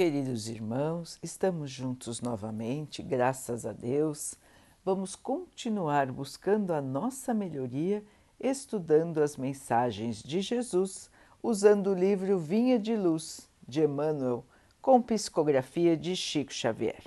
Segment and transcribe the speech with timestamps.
[0.00, 4.34] Queridos irmãos, estamos juntos novamente, graças a Deus.
[4.82, 8.02] Vamos continuar buscando a nossa melhoria,
[8.40, 11.10] estudando as mensagens de Jesus,
[11.42, 14.42] usando o livro Vinha de Luz, de Emmanuel,
[14.80, 17.04] com psicografia de Chico Xavier.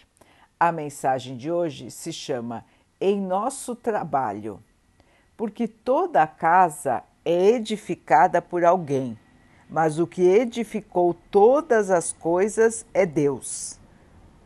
[0.60, 2.64] A mensagem de hoje se chama
[3.02, 4.64] Em Nosso Trabalho,
[5.36, 9.18] porque toda casa é edificada por alguém
[9.74, 13.80] mas o que edificou todas as coisas é Deus.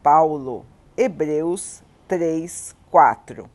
[0.02, 3.49] Paulo, Hebreus 3, 4.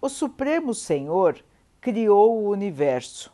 [0.00, 1.38] O Supremo Senhor
[1.80, 3.32] criou o universo.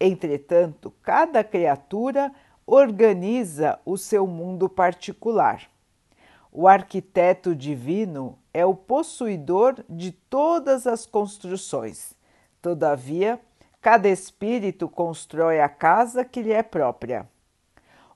[0.00, 2.32] Entretanto, cada criatura
[2.66, 5.70] organiza o seu mundo particular.
[6.50, 12.14] O arquiteto divino é o possuidor de todas as construções.
[12.60, 13.40] Todavia,
[13.80, 17.26] Cada espírito constrói a casa que lhe é própria.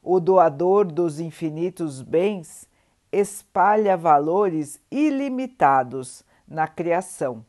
[0.02, 2.68] O doador dos infinitos bens
[3.10, 7.45] espalha valores ilimitados na criação.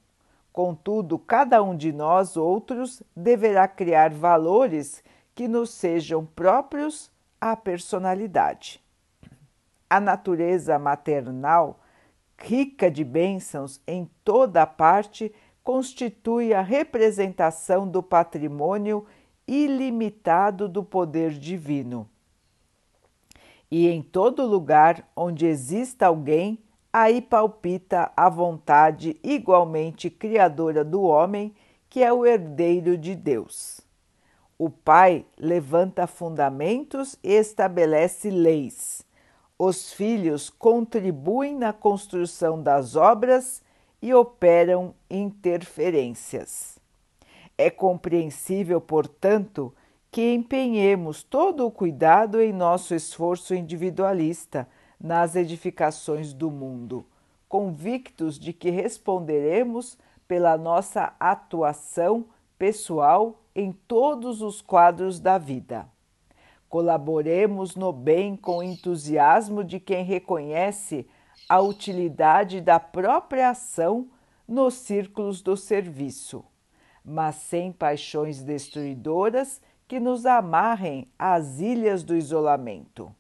[0.54, 8.82] Contudo, cada um de nós outros deverá criar valores que nos sejam próprios à personalidade.
[9.90, 11.82] A natureza maternal,
[12.38, 15.34] rica de bênçãos em toda a parte,
[15.66, 19.04] constitui a representação do patrimônio
[19.48, 22.08] ilimitado do poder divino.
[23.72, 26.60] E em todo lugar onde exista alguém,
[26.94, 31.52] aí palpita a vontade igualmente criadora do homem,
[31.90, 33.82] que é o herdeiro de Deus.
[34.60, 39.04] O Pai levanta fundamentos e estabelece leis.
[39.58, 43.65] Os filhos contribuem na construção das obras
[44.06, 46.78] e operam interferências.
[47.58, 49.74] É compreensível, portanto,
[50.12, 54.70] que empenhemos todo o cuidado em nosso esforço individualista
[55.02, 57.04] nas edificações do mundo,
[57.50, 59.98] convictos de que responderemos
[60.28, 62.26] pela nossa atuação
[62.60, 65.88] pessoal em todos os quadros da vida.
[66.70, 71.08] Colaboremos no bem com entusiasmo de quem reconhece
[71.48, 74.10] a utilidade da própria ação
[74.48, 76.44] nos círculos do serviço,
[77.04, 83.14] mas sem paixões destruidoras que nos amarrem às ilhas do isolamento.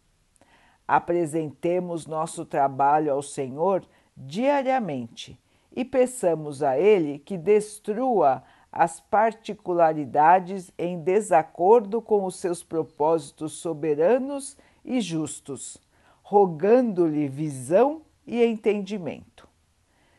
[0.88, 3.84] Apresentemos nosso trabalho ao Senhor
[4.16, 5.40] diariamente
[5.76, 14.58] e peçamos a Ele que destrua as particularidades em desacordo com os seus propósitos soberanos
[14.84, 15.78] e justos,
[16.22, 19.48] rogando-lhe visão e entendimento.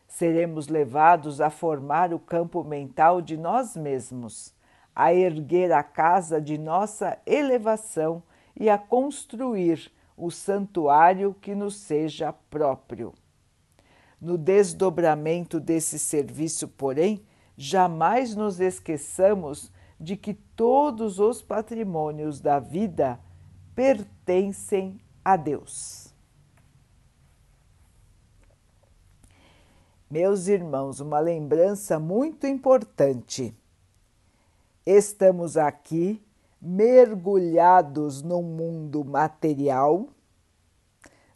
[0.06, 4.54] Seremos levados a formar o campo mental de nós mesmos,
[4.94, 8.22] a erguer a casa de nossa elevação
[8.54, 13.12] e a construir o santuário que nos seja próprio.
[14.20, 17.22] No desdobramento desse serviço, porém,
[17.56, 23.20] jamais nos esqueçamos de que todos os patrimônios da vida
[23.74, 26.05] pertencem a Deus.
[30.08, 33.52] Meus irmãos, uma lembrança muito importante.
[34.86, 36.24] Estamos aqui
[36.62, 40.06] mergulhados num mundo material,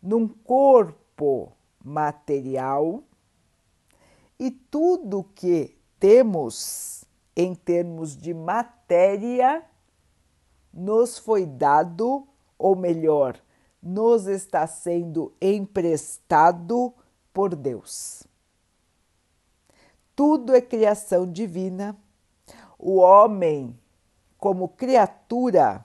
[0.01, 1.51] num corpo
[1.85, 3.03] material,
[4.39, 7.05] e tudo que temos
[7.35, 9.65] em termos de matéria
[10.73, 12.25] nos foi dado,
[12.57, 13.37] ou melhor,
[13.83, 16.95] nos está sendo emprestado
[17.33, 18.30] por Deus
[20.21, 21.97] tudo é criação divina.
[22.79, 23.75] O homem,
[24.37, 25.83] como criatura,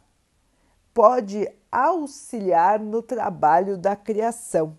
[0.93, 4.77] pode auxiliar no trabalho da criação,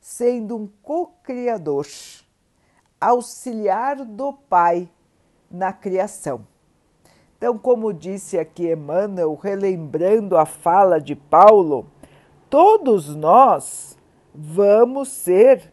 [0.00, 1.84] sendo um co-criador,
[3.00, 4.88] auxiliar do Pai
[5.50, 6.46] na criação.
[7.36, 11.88] Então, como disse aqui Emmanuel, relembrando a fala de Paulo,
[12.48, 13.98] todos nós
[14.32, 15.71] vamos ser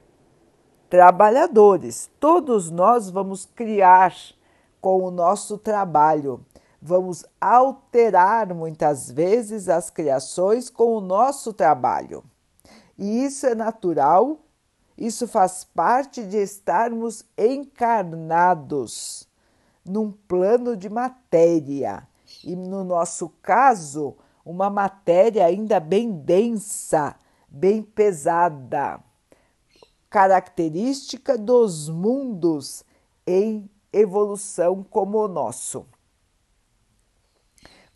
[0.89, 2.09] trabalhadores.
[2.19, 4.13] Todos nós vamos criar
[4.81, 6.43] com o nosso trabalho.
[6.81, 12.23] Vamos alterar muitas vezes as criações com o nosso trabalho.
[12.97, 14.39] E isso é natural,
[14.97, 19.27] isso faz parte de estarmos encarnados
[19.85, 22.07] num plano de matéria.
[22.43, 27.15] E no nosso caso, uma matéria ainda bem densa,
[27.49, 29.01] bem pesada
[30.09, 32.83] característica dos mundos
[33.27, 35.85] em evolução como o nosso.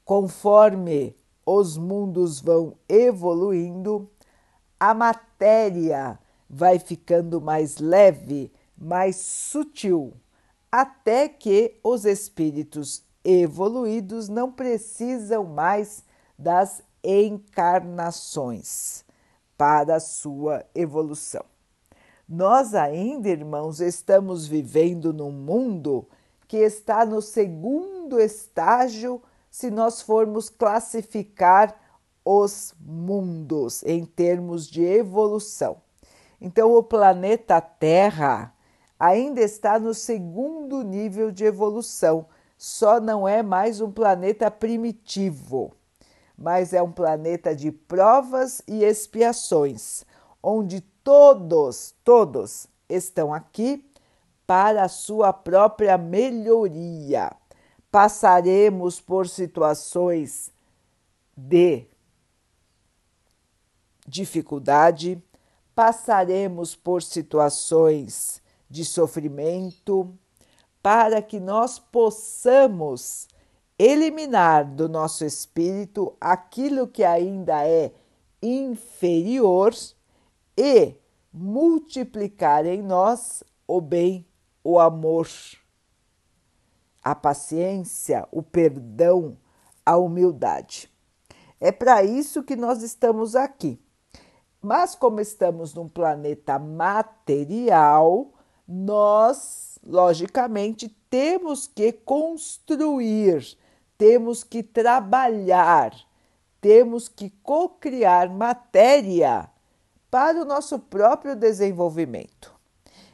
[0.06, 4.10] Conforme os mundos vão evoluindo,
[4.80, 6.20] a matéria
[6.50, 10.14] vai ficando mais leve, mais sutil,
[10.72, 16.04] até que os espíritos evoluídos não precisam mais
[16.38, 19.04] das encarnações
[19.58, 21.53] para sua evolução.
[22.36, 26.08] Nós ainda, irmãos, estamos vivendo num mundo
[26.48, 29.22] que está no segundo estágio,
[29.52, 31.80] se nós formos classificar
[32.26, 35.78] os mundos em termos de evolução.
[36.42, 38.52] Então, o planeta Terra
[39.00, 42.26] ainda está no segundo nível de evolução,
[42.58, 45.72] só não é mais um planeta primitivo,
[46.36, 50.04] mas é um planeta de provas e expiações,
[50.44, 53.90] onde todos, todos estão aqui
[54.46, 57.32] para a sua própria melhoria.
[57.90, 60.52] Passaremos por situações
[61.36, 61.88] de
[64.06, 65.24] dificuldade,
[65.74, 70.14] passaremos por situações de sofrimento,
[70.82, 73.28] para que nós possamos
[73.80, 77.94] eliminar do nosso espírito aquilo que ainda é
[78.42, 79.74] inferior
[80.58, 80.96] e
[81.32, 84.26] multiplicar em nós o bem,
[84.64, 85.28] o amor,
[87.04, 89.38] a paciência, o perdão,
[89.86, 90.90] a humildade.
[91.60, 93.80] É para isso que nós estamos aqui.
[94.62, 98.32] Mas, como estamos num planeta material,
[98.68, 103.58] nós, logicamente, temos que construir,
[103.98, 105.94] temos que trabalhar,
[106.62, 109.50] temos que co-criar matéria
[110.14, 112.54] para o nosso próprio desenvolvimento.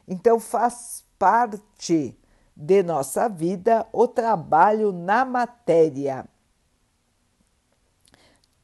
[0.05, 2.19] Então, faz parte
[2.53, 6.27] de nossa vida o trabalho na matéria.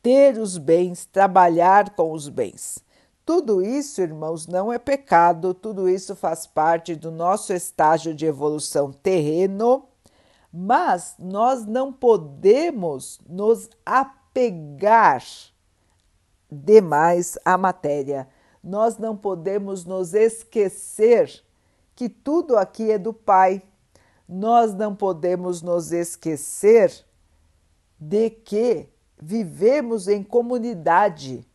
[0.04, 2.84] Ter os bens, trabalhar com os bens.
[3.26, 8.92] Tudo isso, irmãos, não é pecado, tudo isso faz parte do nosso estágio de evolução
[8.92, 9.88] terreno,
[10.52, 15.24] mas nós não podemos nos apegar
[16.64, 18.28] demais à matéria.
[18.64, 21.44] Nós não podemos nos esquecer
[21.96, 23.62] que tudo aqui é do Pai.
[24.28, 26.92] Nós não podemos nos esquecer
[28.00, 28.90] de que
[29.22, 31.48] vivemos em comunidade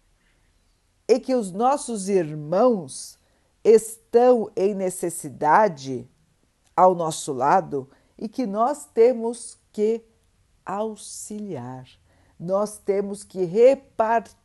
[1.08, 3.19] e que os nossos irmãos
[3.64, 6.08] estão em necessidade
[6.76, 10.05] ao nosso lado e que nós temos que
[10.64, 11.87] auxiliar,
[12.38, 14.39] nós temos que repartir,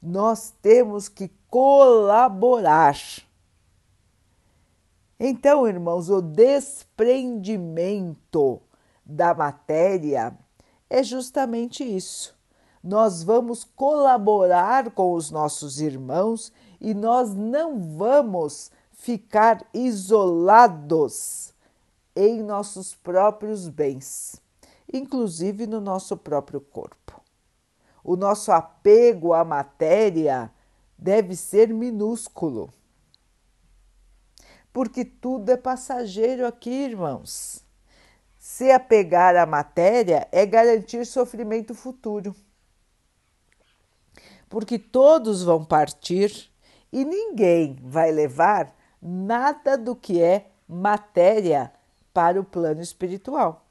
[0.00, 2.96] nós temos que colaborar.
[5.18, 8.62] Então, irmãos, o desprendimento
[9.04, 10.38] da matéria
[10.88, 12.38] é justamente isso
[12.82, 21.52] nós vamos colaborar com os nossos irmãos e nós não vamos ficar isolados
[22.14, 24.40] em nossos próprios bens,
[24.92, 27.17] inclusive no nosso próprio corpo.
[28.02, 30.50] O nosso apego à matéria
[30.96, 32.72] deve ser minúsculo,
[34.72, 37.64] porque tudo é passageiro aqui, irmãos.
[38.38, 42.34] Se apegar à matéria é garantir sofrimento futuro
[44.48, 46.50] porque todos vão partir
[46.92, 51.72] e ninguém vai levar nada do que é matéria
[52.12, 53.66] para o plano espiritual.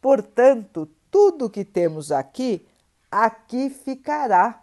[0.00, 2.66] Portanto, tudo que temos aqui,
[3.12, 4.60] aqui ficará.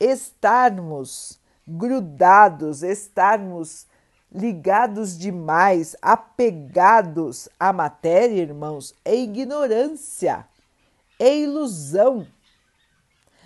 [0.00, 3.86] Estarmos grudados, estarmos
[4.32, 10.48] ligados demais, apegados à matéria, irmãos, é ignorância,
[11.18, 12.26] é ilusão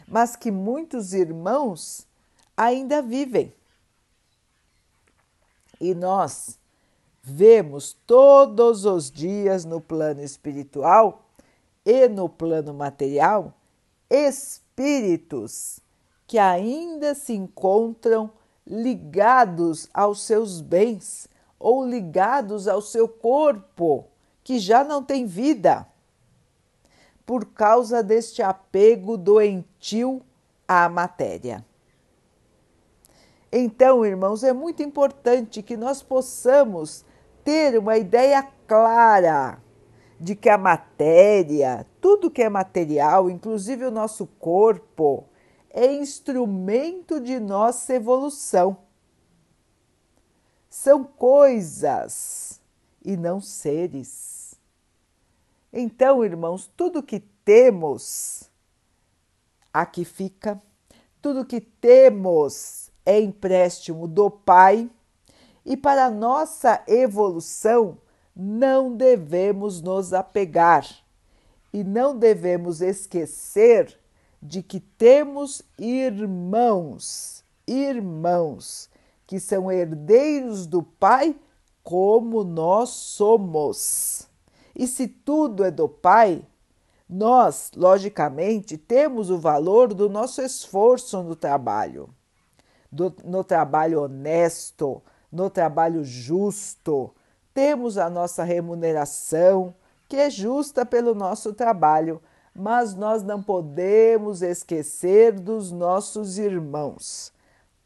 [0.09, 2.07] mas que muitos irmãos
[2.57, 3.53] ainda vivem.
[5.81, 6.59] E nós
[7.23, 11.28] vemos todos os dias no plano espiritual
[11.91, 13.55] e no plano material
[14.11, 15.81] espíritos
[16.27, 18.31] que ainda se encontram
[18.67, 21.27] ligados aos seus bens
[21.59, 24.05] ou ligados ao seu corpo,
[24.45, 25.87] que já não tem vida
[27.25, 30.21] por causa deste apego doentio
[30.69, 31.65] à matéria.
[33.51, 37.03] Então, irmãos, é muito importante que nós possamos
[37.43, 39.63] ter uma ideia clara
[40.21, 45.25] de que a matéria, tudo que é material, inclusive o nosso corpo,
[45.71, 48.79] é instrumento de nossa evolução.
[50.69, 52.61] São coisas
[53.05, 54.55] e não seres.
[55.73, 58.51] Então, irmãos, tudo que temos
[59.73, 60.61] aqui fica,
[61.23, 64.91] tudo que temos é empréstimo do Pai
[65.65, 67.99] e para nossa evolução
[68.39, 70.87] não devemos nos apegar
[71.73, 73.99] e não devemos esquecer
[74.41, 78.89] de que temos irmãos, irmãos
[79.27, 81.35] que são herdeiros do Pai
[81.83, 84.29] como nós somos.
[84.75, 86.43] E se tudo é do Pai,
[87.09, 92.09] nós, logicamente, temos o valor do nosso esforço no trabalho,
[92.93, 95.03] do, no trabalho honesto,
[95.33, 97.13] no trabalho justo.
[97.59, 99.75] Temos a nossa remuneração,
[100.09, 102.23] que é justa pelo nosso trabalho,
[102.55, 107.33] mas nós não podemos esquecer dos nossos irmãos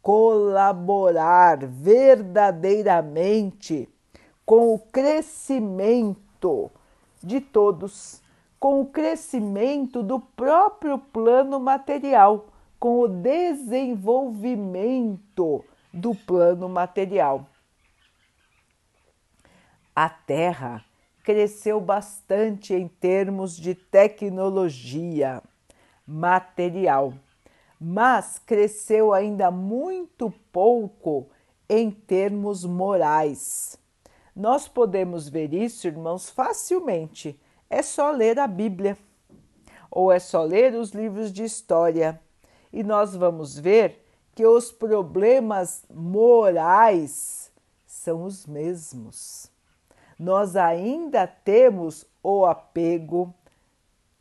[0.02, 3.88] colaborar verdadeiramente
[4.44, 6.70] com o crescimento
[7.22, 8.20] de todos,
[8.60, 12.48] com o crescimento do próprio plano material,
[12.78, 17.46] com o desenvolvimento do plano material.
[19.94, 20.84] A Terra
[21.22, 25.42] cresceu bastante em termos de tecnologia
[26.06, 27.14] material
[27.84, 31.26] mas cresceu ainda muito pouco
[31.68, 33.76] em termos morais.
[34.36, 37.38] Nós podemos ver isso, irmãos, facilmente.
[37.68, 38.96] É só ler a Bíblia
[39.90, 42.20] ou é só ler os livros de história
[42.72, 47.50] e nós vamos ver que os problemas morais
[47.84, 49.51] são os mesmos.
[50.22, 53.34] Nós ainda temos o apego,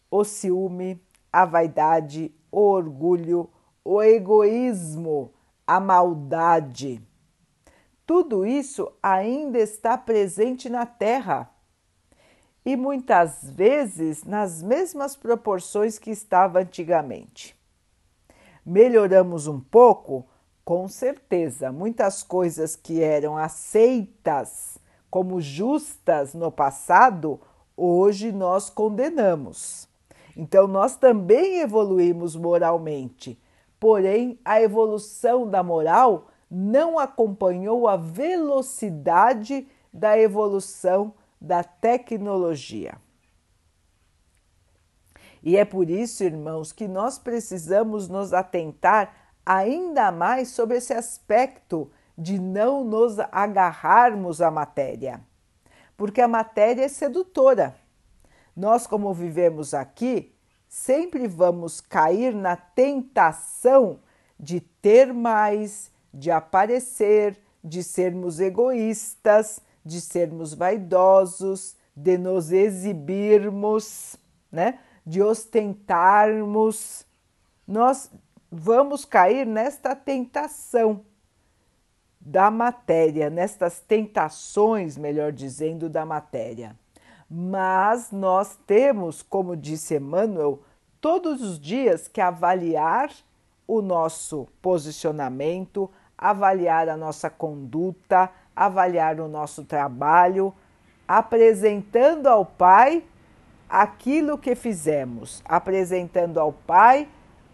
[0.10, 1.00] o ciúme,
[1.32, 3.48] a vaidade, o orgulho,
[3.86, 5.32] o egoísmo,
[5.68, 7.08] a maldade.
[8.04, 11.52] Tudo isso ainda está presente na Terra
[12.66, 17.56] e muitas vezes nas mesmas proporções que estava antigamente.
[18.66, 20.26] Melhoramos um pouco?
[20.66, 24.71] Com certeza, muitas coisas que eram aceitas
[25.12, 27.38] como justas no passado,
[27.76, 29.88] hoje nós condenamos.
[30.38, 33.38] Então, nós também evoluímos moralmente,
[33.78, 42.96] porém, a evolução da moral não acompanhou a velocidade da evolução da tecnologia.
[45.44, 49.14] E é por isso, irmãos, que nós precisamos nos atentar
[49.46, 55.20] ainda mais sobre esse aspecto de não nos agarrarmos à matéria,
[55.98, 57.76] porque a matéria é sedutora.
[58.56, 60.32] Nós, como vivemos aqui,
[60.70, 64.02] sempre vamos cair na tentação
[64.40, 74.16] de ter mais, de aparecer, de sermos egoístas, de sermos vaidosos, de nos exibirmos,
[74.52, 74.78] né?
[75.04, 77.04] de ostentarmos.
[77.68, 78.12] Nós
[78.52, 81.04] vamos cair nesta tentação
[82.22, 86.76] da matéria, nestas tentações, melhor dizendo, da matéria.
[87.30, 90.60] Mas nós temos, como disse Emmanuel,
[91.00, 93.10] todos os dias que avaliar
[93.68, 100.54] o nosso posicionamento, avaliar a nossa conduta, avaliar o nosso trabalho,
[101.08, 103.04] apresentando ao Pai
[103.68, 107.08] aquilo que fizemos, apresentando ao Pai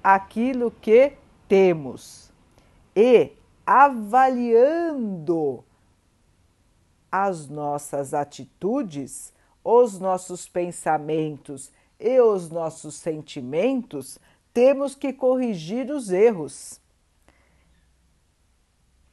[0.03, 1.13] aquilo que
[1.47, 2.31] temos.
[2.95, 3.36] E
[3.67, 5.63] avaliando
[7.11, 9.33] as nossas atitudes
[9.69, 14.17] os nossos pensamentos e os nossos sentimentos,
[14.53, 16.79] temos que corrigir os erros.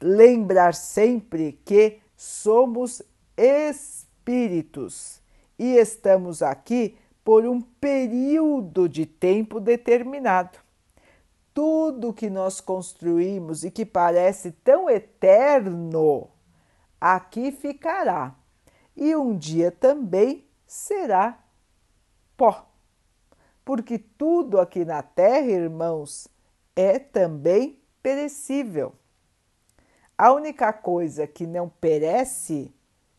[0.00, 3.02] Lembrar sempre que somos
[3.36, 5.20] espíritos
[5.58, 10.63] e estamos aqui por um período de tempo determinado.
[11.54, 16.28] Tudo que nós construímos e que parece tão eterno,
[17.00, 18.34] aqui ficará
[18.96, 21.38] e um dia também será
[22.36, 22.66] pó.
[23.64, 26.28] Porque tudo aqui na terra, irmãos,
[26.76, 28.94] é também perecível.
[30.16, 32.72] A única coisa que não perece,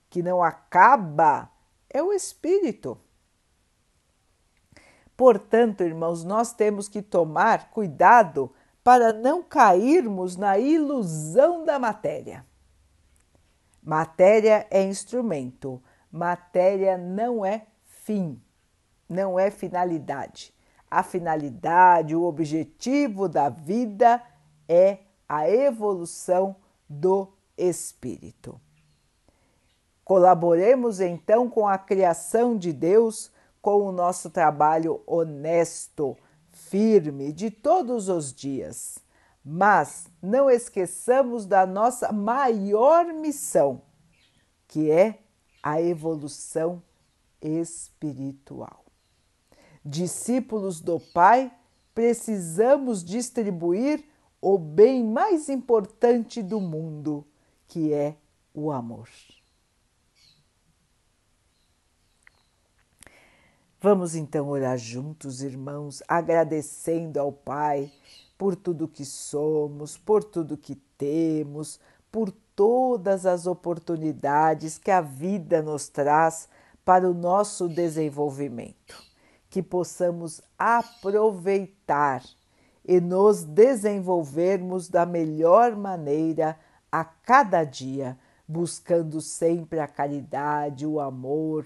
[0.10, 1.50] que não acaba,
[1.90, 2.98] é o espírito.
[5.16, 8.52] Portanto, irmãos, nós temos que tomar cuidado
[8.84, 12.46] para não cairmos na ilusão da matéria.
[13.82, 15.82] Matéria é instrumento,
[16.12, 18.42] matéria não é fim,
[19.08, 20.54] não é finalidade.
[20.90, 24.22] A finalidade, o objetivo da vida
[24.68, 26.56] é a evolução
[26.88, 28.60] do espírito.
[30.04, 33.32] Colaboremos então com a criação de Deus
[33.66, 36.16] com o nosso trabalho honesto,
[36.52, 39.00] firme de todos os dias,
[39.44, 43.82] Mas não esqueçamos da nossa maior missão,
[44.68, 45.20] que é
[45.64, 46.80] a evolução
[47.42, 48.86] espiritual.
[49.84, 51.52] Discípulos do Pai,
[51.96, 54.06] precisamos distribuir
[54.40, 57.26] o bem mais importante do mundo,
[57.68, 58.16] que é
[58.54, 59.10] o amor.
[63.82, 67.92] Vamos então orar juntos, irmãos, agradecendo ao Pai
[68.38, 71.80] por tudo que somos, por tudo que temos,
[72.12, 76.48] por todas as oportunidades que a vida nos traz
[76.84, 79.04] para o nosso desenvolvimento.
[79.50, 82.24] Que possamos aproveitar
[82.84, 86.58] e nos desenvolvermos da melhor maneira
[86.92, 88.18] a cada dia,
[88.48, 91.66] buscando sempre a caridade, o amor,